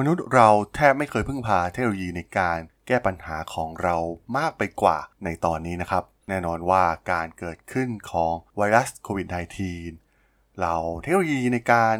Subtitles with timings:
[0.00, 3.96] มนุษย์เราแทบไม่เคยพึ่งพาเทคโนโลยีในการแก้ปัญหาของเรา
[4.36, 9.26] มากไปกว่าในตอนนี้นะครับ แน่นอนว่าการเกิดขึ้นของไวรัสโควิด
[9.92, 11.96] -19 เราเทคโนโลยีในการ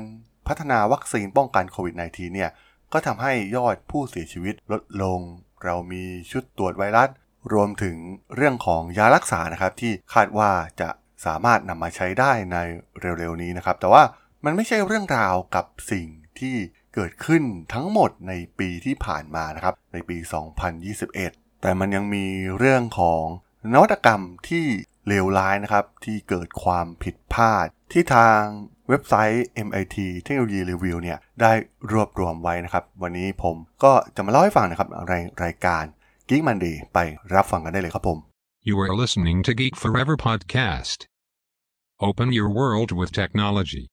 [0.46, 2.50] พัฒนาวัคซีนป้องกันโควิด -19 เนี่ย
[2.92, 5.20] ก็ทำให้ยอดผู้เสียชีวิตลดลง
[5.64, 7.08] เรามีชุดตรวจไวรัส
[7.52, 7.96] รวมถึง
[8.36, 10.88] เรื่องของยารักษานะครับที่คาดว่าจะ
[11.26, 12.56] สามารถนำมาใช้ได้ใน
[13.00, 14.02] เร็วๆนี้นะครับ แต่ว่า
[14.44, 16.06] มันไม่ใช่เรื่องราวกับสิ่ง
[16.38, 16.56] ที่
[16.94, 17.42] เกิดขึ้น
[17.74, 20.16] ทั้งหมดในปีที่ผ่านมานะครับ ในปี
[20.90, 22.24] 2021 แต่มันยังมี
[22.58, 23.24] เรื่องของ
[23.72, 24.64] นวัตกรรมที่
[25.08, 28.42] เลวร้ายนะครับ ที่เกิดความผิดพลาด ที่ทาง
[28.88, 31.52] เว็บไซต์ MIT Technology Review เนี่ยได้
[31.92, 35.84] รวบรวมไว้นะครับ วันนี้ผมก็จะมาเล่าให้ฟังนะครับในรายการ
[36.28, 36.98] Geek Monday ไป
[37.34, 38.18] รับฟังกันได้เลยครับผม
[38.68, 40.98] You are listening to Geek Forever podcast.
[42.08, 43.84] Open your world with technology.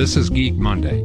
[0.00, 0.98] This is Geek Monday.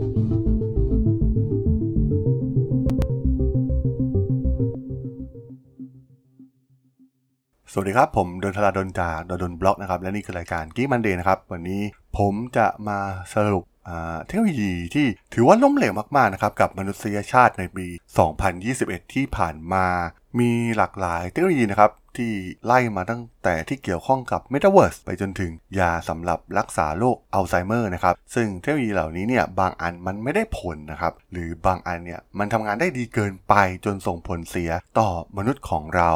[7.72, 11.82] สวัสดีครับ ผมดนทราดนจากดนบล็อกนะครับ และนี่คือรายการ Geek Monday นะครับ วันนี้
[12.18, 13.00] ผมจะมา
[13.34, 13.64] สรุป
[14.26, 17.86] เทคโนโลยีที่ถือว่าล้มเหลวมาก ๆ นะครับ กับมนุษยชาติในปี
[18.50, 19.88] 2021 ที่ผ่านมา
[20.40, 22.32] มีหลากหลายเทคโนโลยีนะครับ ที่
[22.66, 33.54] ไล่มาตั้งแต่ที่เกี่ยวข้องกับ Metaverse ไปจนถึงยาสำหรับรักษาโรคอัลไซเมอร์นะครับ ซึ่งเทคโนโลยีเหล่านี้เนี่ยบางอันมันไม่ได้ผลนะครับ หรือบางอันเนี่ยมันทำงานได้ดีเกินไป
[33.86, 36.12] จนส่งผลเสียต่อมนุษย์ของเรา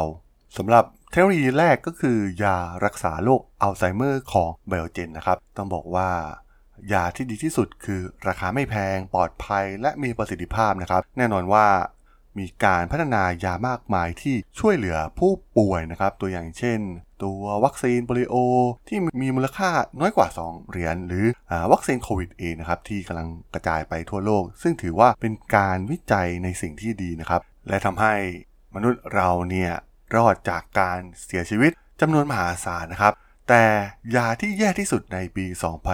[0.56, 6.10] สำหรับเทคโนโลยีแรกก็คือยารักษาโรคอัลไซเมอร์ของไบโอเจนนะครับ ต้องบอกว่า
[6.92, 11.66] ยาที่ดีที่สุดคือราคาไม่แพงปลอดภัยและมีประสิทธิภาพนะครับ แน่นอนว่า
[12.38, 16.80] มีการพัฒนายามากมายที่ช่วยเหลือผู้ป่วยนะครับ ตัวอย่างเช่น
[17.24, 18.34] ตัววัคซีนโปลิโอ
[18.88, 28.14] ที่มีมูลค่าน้อยกว่า 2 เหรียญหรืออวัคซีนโควิดเองนะครับที่กำลังกระจายไปทั่วโลก ซึ่งถือว่าเป็นการวิจัยในสิ่งที่ดีนะครับ และทำให้
[28.74, 29.72] มนุษย์เราเนี่ย
[30.14, 33.14] รอดจากการเสียชีวิตจำนวนมหาศาลนะครับ
[33.48, 33.64] แต่
[34.16, 35.46] ยาที่แย่ที่สุดในปี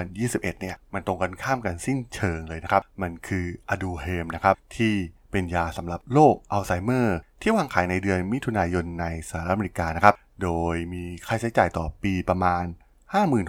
[0.06, 4.94] 2021 เนี่ย มันตรงกันข้ามกันสิ้นเชิงเลยนะครับ มันคืออะดูเฮมนะครับ ที่
[5.30, 12.64] เป็นยาสำหรับโรคอัลไซเมอร์ ที่วางขายในเดือนมิถุนายนในสหรัฐอเมริกานะครับ โดยมีค่าใช้จ่ายต่อปีประมาณ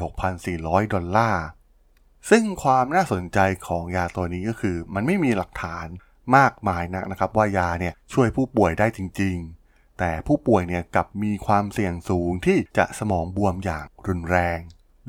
[0.04, 1.46] 56,400 ดอลลาร์
[2.30, 5.88] ซึ่งความน่าสนใจของยาตัวนี้ก็คือ มันไม่มีหลักฐาน
[6.38, 9.38] มากมายนักนะครับ ว่ายาเนี่ยช่วยผู้ป่วยได้จริง
[9.68, 14.60] ๆ แต่ผู้ป่วยเนี่ยกลับมีความเสี่ยงสูงที่จะสมองบวมอย่างรุนแรง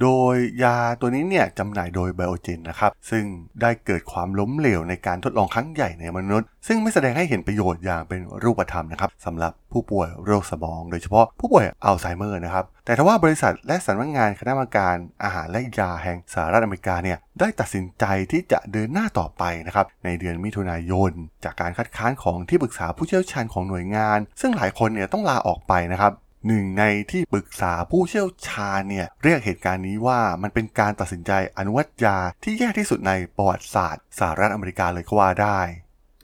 [0.01, 3.25] โดยยาตัวนี้เนี่ยจำหน่ายโดยไบโอเจนนะครับ ซึ่ง
[3.63, 21.11] ได้เกิดความล้มเหลวในการทดลองครั้งใหญ่ในมนุษย์ ซึ่งไม่แสดงให้เห็นประโยชน์อย่างเป็นรูปธรรมนะครับสำหรับผู้ป่วยโรคสมอง โดยเฉพาะผู้ป่วยอัลไซเมอร์นะครับ แต่ทว่าบริษัทและสำนักงานคณะกรรมการอาหารและยาแห่งสหรัฐอเมริกาเนี่ยได้ตัดสินใจที่จะเดินหน้าต่อไปนะครับในเดือนมิถุนายน
[21.45, 26.13] จากการคัดค้านของที่ปรึกษาผู้เชี่ยวชาญของหน่วยงาน ซึ่งหลายคนเนี่ยต้องลาออกไปนะครับ
[26.47, 35.61] หนึ่งในที่ปรึกษาผู้เชี่ยวชาญเนี่ยเรียกเหตุการณ์นี้ว่ามันเป็นการตัดสินใจอนุมัตยาที่แย่ที่สุดในประวัติศาสตร์สหรัฐอเมริกาเลยก็ว่าได้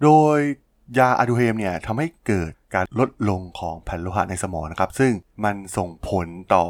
[0.02, 0.38] โดย
[0.98, 5.12] ยาอะดูเฮมเนี่ยทำให้เกิดการลดลงของแผ่นโลหะในสมองนะครับ ซึ่ง
[5.44, 6.66] มันส่งผลต่อ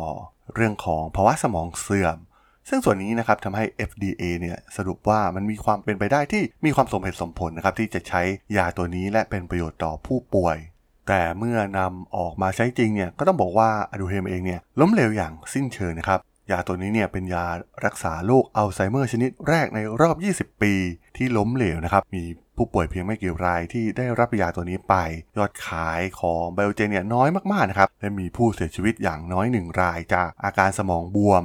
[0.55, 2.17] เรื่องของภาวะสมองเสื่อม
[2.69, 8.23] ซึ่งส่วนนี้นะครับทำให้ FDA เนี่ยสรุปว่ามันมีความเป็นไปได้ที่มีความสมเหตุสมผลนะครับที่จะใช้
[8.57, 10.57] ยาตัวนี้และเป็นประโยชน์ต่อผู้ป่วย
[11.09, 16.21] แต่เมื่อนำออกมาใช้จริงเนี่ยก็ต้องบอกว่าอะดูเฮมเองเนี่ยล้มเหลวอย่างสิ้นเชิงนะครับ
[16.51, 17.47] ยาตัวนี้เนี่ยเป็นยา
[17.85, 20.75] รักษาโรคอัลไซเมอร์ชนิดแรกในรอบ 20 ปี
[21.17, 22.25] ที่ล้มเหลวนะครับ มี
[22.57, 24.95] ผู้ป่วยเพียงไม่กี่รายที่ได้รับยาตัวนี้ไป
[25.37, 31.43] ยอดขายของไบโอเจนเนี่ยน้อยมากๆนะครับและมีผู้เสียชีวิตอย่างน้อยหนึ่งรายจากอาการสมองบวม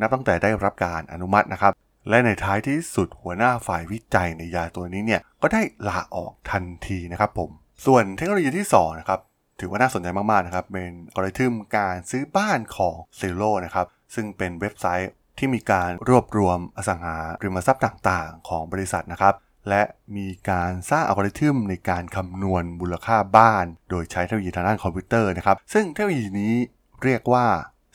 [0.00, 1.72] นับตั้งแต่ได้รับการอนุมัตินะครับ
[2.08, 7.50] และในท้ายที่สุดหัวหน้าฝ่ายวิจัยในยาตัวนี้เนี่ยก็ได้ลาออกทันทีนะครับผม
[7.86, 9.20] ส่วนเทคโนโลยีที่2นะครับ
[9.60, 19.34] ถือว่าน่าสนใจมาก ๆ นะครับ เป็นอัลกอริทึมการซื้อบ้านของซิโ o นะครับ ซึ่งเป็นเว็บไซต์ที่มีการรวบรวมอสังหาริมทรัพย์ต่าง ๆ ของบริษัทนะครับ
[19.68, 19.82] และ
[20.16, 26.54] มีการสร้างอัลกอริทึมในการคำนวณมูลค่าบ้าน โดยใช้เทคโนโลยีทางด้านคอมพิวเตอร์นะครับ ซึ่งเทคโนโลยีนี้
[27.02, 27.46] เรียกว่า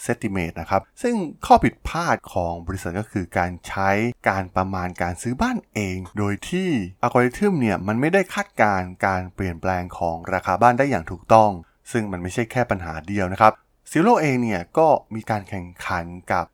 [0.05, 1.15] s e t i m a t e นะครับ ซึ่ง
[1.45, 3.89] ข้อผิดพลาดของบริษัทก็คือการใช้
[4.29, 6.69] การประมาณการซื้อบ้านเอง โดยที่
[7.01, 11.51] อัลกอริทึมเนี่ยมันไม่ได้คาดการณ์การเปลี่ยนแปลงของราคาบ้านได้อย่างถูกต้อง
[11.91, 13.53] ซึ่งมันไม่ใช่แค่ปัญหาเดียวนะครับ
[13.91, 16.45] ซิโ o เองเนี่ยก็มีการแข่งขันกับ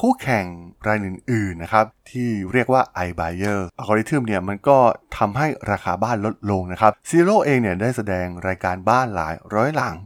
[0.00, 0.46] คู่แข่ง
[0.86, 4.78] รายอื่นๆนะครับที่เรียกว่า iBuyer อัลกอริทึมเนี่ยมันก็
[5.18, 9.96] ทำให้ราคาบ้านลดลงนะครับซิโ o เองเนี่ยได้แสดงรายการบ้านหลายร้อยหลัง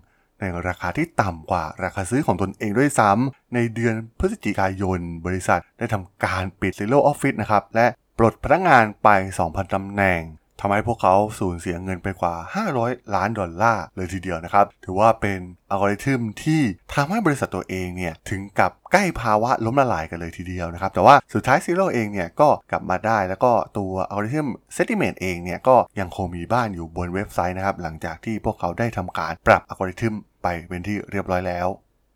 [0.40, 7.86] ในราคาที่ต่ำกว่าราคาซื้อของตนเองด้วยซ้ำในเดือนพฤศจิกายน บริษัทได้ทำการปิดซิโ o ออฟฟิศนะครับ และ
[8.18, 9.08] ปลดพนักงานไป
[9.40, 10.20] 2,000 ตำแหน่ง
[10.60, 12.34] ทำให้พวกเขาสูญเสียเงินไปกว่า
[12.74, 15.38] 500 ล้านดอลลาร์เลยทีเดียวนะครับ ถือว่าเป็น
[15.70, 16.62] อัลกอริทึมที่
[16.94, 31.68] ทำให้บริษัทตัวเองเนี่ย ถึงกับใกล้ภาวะล้มละลายกันเลยทีเดียวนะครับ แต่ว่าสุดท้าย Zillow เองเนี่ยก็กลับมาได้แล้วก็ตัวอัลกอริทึม Zestimate เองเนี่ย ก็ยังคงมีบ้านอยู่บนเว็บไซต์นะครับ หลังจากที่พวกเขาได้ทำการปรับอัลกอริทึมไปเป็นที่เรียบร้อยแล้ว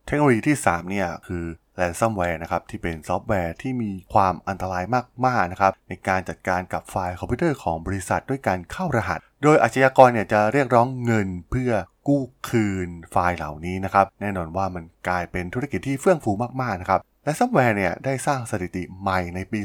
[0.06, 1.44] เทคโนโลยีที่3เนี่ยคือ
[1.80, 4.84] ransomware นะครับที่เป็นซอฟต์แวร์ที่มีความอันตราย
[5.26, 11.72] มากๆนะครับในการจัดการกับไฟล์คอมพิวเตอร์ของบริษัทด้วยการเข้ารหัส โดยอาชญากรเนี่ยจะเรียกร้องเงินเพื่อ
[12.08, 16.32] กู้คืนไฟล์เหล่านี้นะครับแน่นอนว่ามันกลายเป็นธุรกิจที่เฟื่องฟู
[16.62, 19.60] มากๆนะครับและซอฟต์แวร์เนี่ยได้สร้างสถิติใหม่ในปี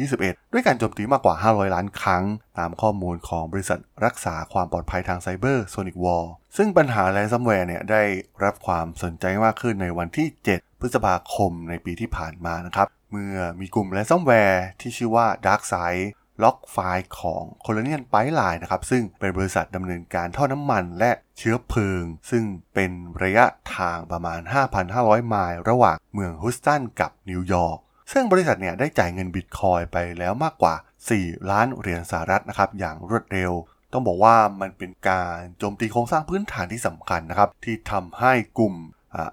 [0.00, 2.24] 2021 ด้วยการโจมตีมากกว่า 500 ล้านครั้ง
[2.58, 6.26] ตามข้อมูลของบริษัทรักษาความปลอดภัยทางไซเบอร์ SonicWall
[6.56, 8.02] ซึ่งปัญหา ransomware เนี่ยได้
[8.44, 16.04] รับความสนใจมากขึ้นในวันที่ 7 พฤษภาคมในปีที่ผ่านมานะครับ เมื่อมีกลุ่ม ransomware ที่ชื่อว่า Darkside
[16.42, 22.44] ล็อกไฟล์ของ Colonial Pipeline นะครับ ซึ่งเป็นบริษัทดำเนินการท่อน้ำมันและเชื้อเพลิง ซึ่ง
[22.74, 22.90] เป็น
[23.22, 23.44] ระยะ
[23.76, 24.40] ทางประมาณ
[24.84, 27.78] 5,500 ไมล์ระหว่างเมืองฮุสตันกับนิวยอร์ก
[28.12, 30.74] ซึ่งบริษัทเนี่ยได้จ่ายเงินบิตคอยไปแล้วมากกว่า
[31.12, 33.52] 4 ล้านเหรียญสหรัฐนะครับ อย่างรวดเร็ว
[33.92, 38.74] ต้องบอกว่ามันเป็นการโจมตีโครงสร้างพื้นฐานที่สำคัญนะครับ ที่ทำให้กลุ่ม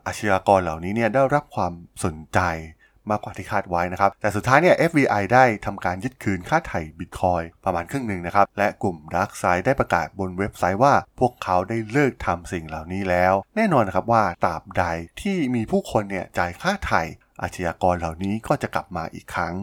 [0.06, 2.39] อาชญากรเหล่านี้เนี่ยได้รับความสนใจ
[3.12, 14.83] มากกว่าที่คาดไว้นะครับ แต่สุดท้ายเนี่ย FBI ได้ทำการยึดคืนค่าไถ่บิตคอยประมาณครึ่งหนึ่งนะครับ และกลุ่ม Dark Side ได้ประกาศบนเว็บไซต์ว่าพวกเขาได้เลิกทำสิ่งเหล่านี้แล้ว แน่นอนนะครับว่าตราบใด
[15.21, 17.01] ที่มีผู้คนเนี่ยจ่ายค่าไถ่
[17.41, 19.53] อาชญากรเหล่านี้ก็จะกลับมาอีกครั้ง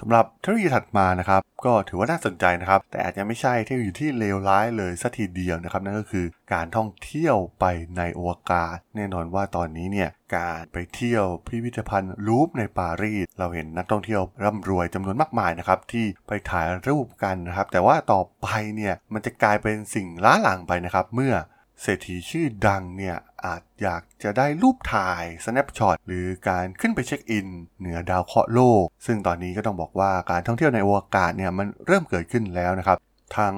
[0.00, 7.64] สำหรับเทคโนโลยีถัดมานะครับ ก็ถือว่าน่าสนใจนะครับ แต่อาจจะไม่ใช่เทคโนโลยีที่เลวร้ายเลยสัทีเดียวนะครับ นั่นก็คือการท่องเที่ยวไป
[7.96, 18.46] ในอวกาศ แน่นอนว่าตอนนี้เนี่ยการไปเที่ยวพิพิธภัณฑ์ลูฟในปารีสเราเห็นนักท่องเที่ยวร่ำรวยจำนวนมากมายนะครับที่ไปถ่ายรูปกันนะครับ แต่ว่าต่อไป
[18.76, 21.34] เนี่ยมันจะกลายเป็นสิ่งล้าหลังไปนะครับ เมื่อ
[21.82, 27.46] เศรษฐีชื่อดังเนี่ยอาจอยากจะได้รูปถ่าย snapshot หรือการขึ้นไปเช็คอิน
[27.78, 32.98] เหนือดาวเคราะห์โลก ซึ่งตอนนี้ก็ต้องบอกว่าการท่องเที่ยวในอวกาศเนี่ยมันเริ่มเกิดขึ้นแล้วนะครับ
[33.38, 33.56] ทั้ง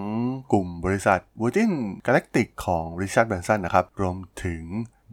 [0.53, 1.73] กลุ่มบริษัท Virgin
[2.07, 4.63] Galactic ของ Richard Branson นะครับ รวมถึง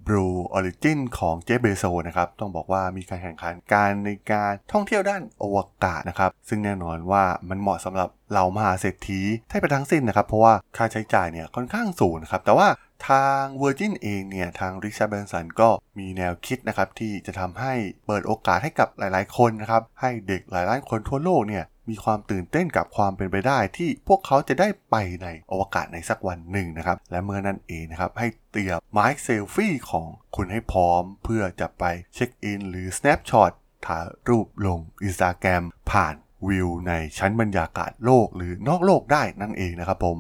[0.07, 12.67] Blue Origin ของเจฟเบโซนะครับ ต้องบอกว่ามีการแข่งขันการในการท่องเที่ยวด้านอวกาศนะครับ ซึ่งแน่นอนว่ามันเหมาะสำหรับเรามหาเศรษฐีไทยไปทั้งสิ้นนะครับ เพราะว่าค่าใช้จ่ายเนี่ยค่อนข้างสูงนะครับ แต่ว่า
[13.09, 15.69] ทาง Virgin เองเนี่ย ทาง Richard Branson ก็
[15.99, 17.73] มีแนวคิดนะครับ ที่จะทำให้
[18.05, 31.83] เปิดโอกาสให้กับหลายๆ คนนะครับ ให้เด็กหลายล้านคนทั่วโลกเนี่ยมีความตื่นเต้นกับความเป็นไปได้ที่พวกเขาจะได้ไปในอวกาศในสักวันหนึ่งนะครับ และเมื่อนั่นเองนะครับ ให้เตรียมไม้เซลฟี่ของคุณให้พร้อม เพื่อจะไป
[32.13, 33.51] เช็คอินหรือ snapshot
[33.85, 36.15] ถ่ายรูปลง Instagram ผ่าน
[36.47, 40.17] วิวในชั้นบรรยากาศโลกหรือนอกโลกได้นั่นเองนะครับผม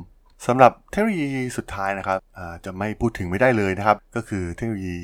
[0.47, 2.19] สำหรับเทคโนโลยีสุดท้ายนะครับ
[2.65, 4.97] จะไม่พูดถึงไม่ได้เลยนะครับ ก็คือเทคโนโลยี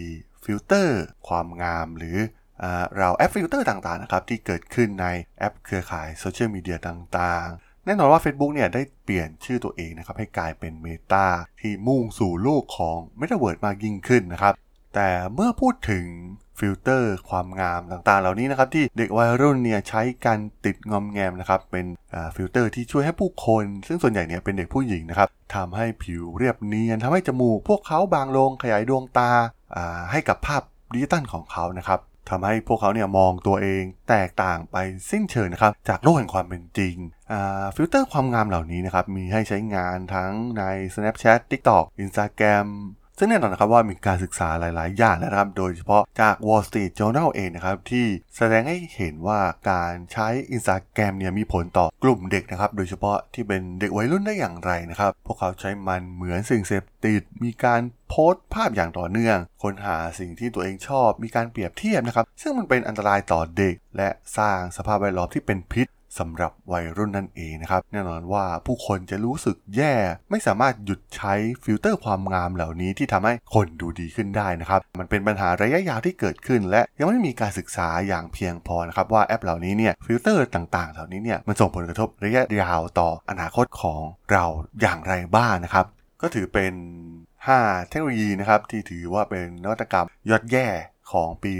[0.44, 2.18] ฟิลเตอร์ความงามหรือ
[2.98, 5.08] เราแอปฟิลเตอร์ต่างๆนะครับที่เกิดขึ้นใน
[5.40, 11.28] แอปเครือข่ายโซเชียลมีเดียต่างๆ แน่นอนว่า Facebook เนี่ยได้เปลี่ยนชื่อตัวเองนะครับให้กลายเป็น Meta
[11.62, 14.54] ที่มุ่งสู่โลกของ Metaverse มากยิ่งขึ้นนะครับ
[14.96, 16.06] แต่เมื่อพูดถึง
[16.60, 21.86] ฟิลเตอร์ความงามต่างๆ เหล่านี้นะครับที่เด็กวัยรุ่นเนี่ยใช้กันติดงอมแงมนะครับเป็น
[22.36, 29.32] ฟิลเตอร์ที่ช่วยให้ผู้คน ซึ่งส่วนใหญ่เนี่ยเป็นเด็กผู้หญิงนะครับทำให้ผิวเรียบเนียนทำให้จมูก พวกเขาบางลงขยายดวงตา
[30.12, 30.62] ให้กับภาพ
[30.94, 32.00] ดิจิตอลของเขานะครับ
[32.30, 34.78] ทำให้พวกเขาเนี่ยมองตัวเองแตกต่างไป
[35.12, 36.96] สิ้นเชิงนะครับจากโลกแห่งความเป็นจริง
[37.76, 40.64] ฟิลเตอร์ความงามเหล่านี้นะครับมีให้ใช้งานทั้งใน
[40.94, 42.68] Snapchat TikTok Instagram
[43.22, 48.06] ซึ่งแน่นอนนะครับว่ามีการศึกษาหลาย ๆ อย่างนะครับ โดยเฉพาะจาก Wall Street Journal เองนะครับ ที่
[48.38, 69.94] แสดงให้เห็นว่าการใช้ Instagram เนี่ยมีผลต่อกลุ่มเด็กนะครับ โดยเฉพาะที่เป็นเด็กวัยรุ่นได้อย่างไรนะครับ พวกเขาใช้มันเหมือนสิ่งเสพติด มีการโพสต์ภาพอย่างต่อเนื่อง ค้นหาสิ่งที่ตัวเองชอบ มีการเปรียบเทียบนะครับ ซึ่งมันเป็นอันตรายต่อเด็ก และสร้างสภาพแวดล้อมที่เป็นพิษ สำหรับวัยรุ่นนั่นเองนะครับ แน่นอนว่าผู้คนจะรู้สึกแย่
[70.32, 84.02] ไม่สามารถหยุดใช้ฟิลเตอร์ความงามเหล่านี้ที่ทำให้คนดูดีขึ้นได้นะครับ มันเป็นปัญหาระยะยาวที่เกิดขึ้น และยังไม่มีการศึกษาอย่างเพียงพอนะครับว่าแอปเหล่านี้เนี่ยฟิลเตอร์ต่างๆ เหล่านี้เนี่ยมันส่งผลกระทบระยะยาวต่ออนาคตของ
[84.32, 84.46] เรา
[84.82, 85.86] อย่างไรบ้างนะครับ
[86.22, 86.74] ก็ถือเป็น
[87.48, 90.68] 5 เทคโนโลยีนะครับที่ถือว่าเป็นนวัตกรรมยอดแย่
[91.12, 91.54] ของปี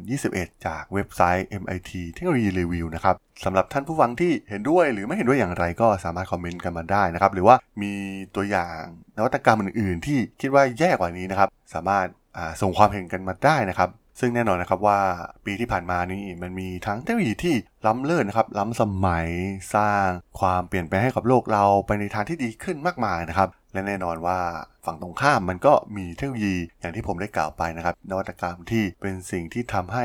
[0.00, 7.92] 2021 จากเว็บไซต์ MIT Technology Review นะครับสำหรับท่านผู้ฟังที่เห็นด้วยหรือไม่เห็นด้วยอย่างไรก็สามารถคอมเมนต์กันมาได้นะครับ หรือว่ามี
[8.34, 8.80] ตัวอย่าง
[9.16, 12.06] นวัตกรรมอื่นๆ ที่คิดว่าแย่กว่านี้นะครับ สามารถ
[12.62, 14.98] ส่งความเห็นกันมาได้นะครับ ซึ่งแน่นอนนะครับว่า
[15.46, 17.54] ปีที่ผ่านมานี้มันมีทั้งเทคโนโลยีที่
[17.86, 19.28] ล้ำเลิศนะครับ ล้ำสมัย
[19.74, 20.06] สร้าง
[20.40, 24.38] ความเปลี่ยนแปลงให้กับโลกเราไปในทางที่ดีขึ้นมากมายนะครับ และแน่นอนว่า
[24.86, 30.04] ฝั่งตรงข้ามมันก็มีเทคโนโลยีอย่างที่ผมได้กล่าวไปนะครับ นวัตกรรมที่เป็นสิ่งที่ทำให้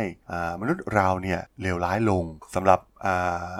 [0.61, 2.23] มนุษย์เราเนี่ยเลวร้ายลง
[2.55, 2.79] สำหรับ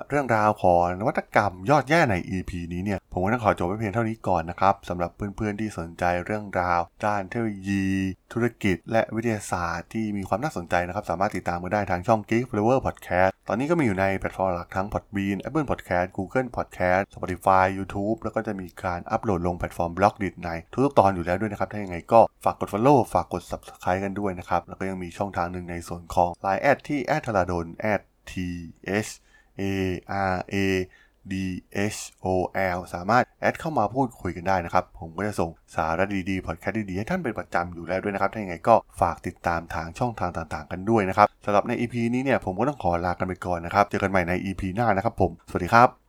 [0.10, 7.86] เรื่องราวของนวัตกรรมยอดแย่ใน EP นี้เนี่ยผมก็ต้องขอจบไว้เพียงเท่านี้ก่อนนะครับสำหรับเพื่อนๆที่สนใจเรื่องราวด้านเทคโนโลยี
[8.34, 19.92] ธุรกิจ และวิทยาศาสตร์ที่มีความน่าสนใจนะครับ สามารถติดตามมาได้ทางช่อง Geek Forever Podcast ตอนนี้ก็มีอยู่ในแพลตฟอร์มหลักทั้ง Podbean Apple Podcast Google Podcast Spotify YouTube แล้วก็จะมีการอัปโหลดลงแพลตฟอร์ม
[19.98, 28.34] Blockdit ในทุกๆตอนอยู่แล้วด้วยนะครับ ถ้ายังไงก็ฝากกด Follow ฝากกด Subscribe กันด้วยนะครับ แล้วก็ยังมีช่องทางหนึ่งในส่วนของ Line แอดที่แอดธราดลแอด t
[29.08, 29.10] h
[29.60, 29.62] a
[30.32, 30.56] r a
[31.32, 31.34] d
[31.96, 32.28] h o
[32.76, 46.05] l สามารถแอดเข้ามาพูดคุยกันได้นะครับ ผมก็จะส่งสาระดีๆพอดแคสต์ดีๆ ให้ท่านเป็นประจำอยู่แล้วด้วยนะครับ ถ้าอย่างไรก็ฝากติดตามทางช่องทางต่างๆ กันด้วยนะครับสำหรับใน EP นี้เนี่ยผมก็ต้องขอลากันไปก่อนนะครับ เจอกันใหม่ใน EP หน้านะครับผม สวัสดีครับ